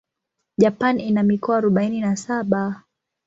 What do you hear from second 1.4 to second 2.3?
arubaini na